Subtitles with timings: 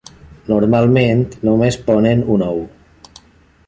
[0.51, 1.21] Normalment
[1.51, 2.63] només ponen un ou.